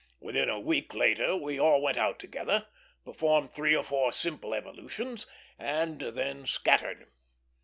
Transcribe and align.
Within 0.19 0.49
a 0.49 0.59
week 0.59 0.95
later 0.95 1.35
we 1.37 1.59
all 1.59 1.79
went 1.79 1.95
out 1.99 2.17
together, 2.17 2.65
performed 3.05 3.51
three 3.51 3.75
or 3.75 3.83
four 3.83 4.11
simple 4.11 4.55
evolutions, 4.55 5.27
and 5.59 6.01
then 6.01 6.47
scattered. 6.47 7.11